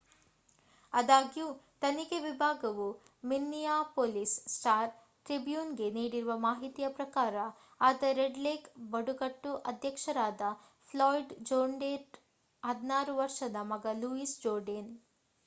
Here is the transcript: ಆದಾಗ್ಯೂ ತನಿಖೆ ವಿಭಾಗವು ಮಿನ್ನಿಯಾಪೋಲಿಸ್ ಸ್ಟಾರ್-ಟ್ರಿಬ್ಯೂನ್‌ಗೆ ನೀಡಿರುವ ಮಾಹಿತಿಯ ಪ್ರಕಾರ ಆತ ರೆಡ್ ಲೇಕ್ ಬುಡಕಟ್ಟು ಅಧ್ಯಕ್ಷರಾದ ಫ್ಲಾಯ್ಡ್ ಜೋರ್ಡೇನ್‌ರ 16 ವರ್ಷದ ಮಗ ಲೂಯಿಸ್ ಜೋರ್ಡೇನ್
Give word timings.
ಆದಾಗ್ಯೂ 0.93 1.47
ತನಿಖೆ 1.81 2.17
ವಿಭಾಗವು 2.21 2.87
ಮಿನ್ನಿಯಾಪೋಲಿಸ್ 3.23 4.33
ಸ್ಟಾರ್-ಟ್ರಿಬ್ಯೂನ್‌ಗೆ 4.53 5.87
ನೀಡಿರುವ 5.97 6.35
ಮಾಹಿತಿಯ 6.45 6.87
ಪ್ರಕಾರ 6.95 7.35
ಆತ 7.81 8.09
ರೆಡ್ 8.19 8.39
ಲೇಕ್ 8.39 8.65
ಬುಡಕಟ್ಟು 8.93 9.51
ಅಧ್ಯಕ್ಷರಾದ 9.65 10.47
ಫ್ಲಾಯ್ಡ್ 10.89 11.35
ಜೋರ್ಡೇನ್‌ರ 11.43 12.23
16 12.63 13.19
ವರ್ಷದ 13.21 13.61
ಮಗ 13.73 13.95
ಲೂಯಿಸ್ 14.01 14.37
ಜೋರ್ಡೇನ್ 14.41 14.91